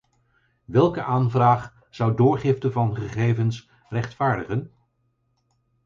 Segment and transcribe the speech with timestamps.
[0.65, 4.73] Welke aanvraag zou doorgifte van gegevens rechtvaardigen?